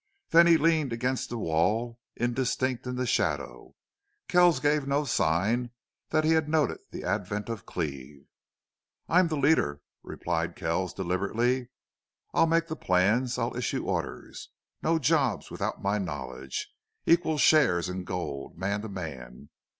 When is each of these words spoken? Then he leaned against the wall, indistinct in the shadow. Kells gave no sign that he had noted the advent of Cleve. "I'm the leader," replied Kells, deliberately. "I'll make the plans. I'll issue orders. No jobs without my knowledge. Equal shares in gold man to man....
Then 0.31 0.47
he 0.47 0.57
leaned 0.57 0.91
against 0.91 1.29
the 1.29 1.37
wall, 1.37 1.99
indistinct 2.15 2.87
in 2.87 2.95
the 2.95 3.05
shadow. 3.05 3.75
Kells 4.27 4.59
gave 4.59 4.87
no 4.87 5.03
sign 5.05 5.69
that 6.09 6.23
he 6.23 6.31
had 6.31 6.49
noted 6.49 6.79
the 6.89 7.03
advent 7.03 7.49
of 7.49 7.67
Cleve. 7.67 8.25
"I'm 9.07 9.27
the 9.27 9.37
leader," 9.37 9.79
replied 10.01 10.55
Kells, 10.55 10.91
deliberately. 10.91 11.69
"I'll 12.33 12.47
make 12.47 12.65
the 12.65 12.75
plans. 12.75 13.37
I'll 13.37 13.55
issue 13.55 13.85
orders. 13.85 14.49
No 14.81 14.97
jobs 14.97 15.51
without 15.51 15.83
my 15.83 15.99
knowledge. 15.99 16.73
Equal 17.05 17.37
shares 17.37 17.87
in 17.87 18.03
gold 18.03 18.57
man 18.57 18.81
to 18.81 18.89
man.... 18.89 19.49